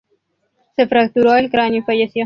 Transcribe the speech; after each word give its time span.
Se 0.77 0.87
fracturó 0.87 1.35
el 1.35 1.51
cráneo 1.51 1.81
y 1.81 1.83
falleció. 1.83 2.19